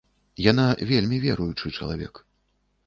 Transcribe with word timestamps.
Яна 0.51 0.65
вельмі 0.93 1.21
веруючы 1.27 1.75
чалавек. 1.77 2.13